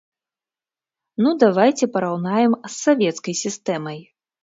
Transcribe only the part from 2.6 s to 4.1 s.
з савецкай сістэмай.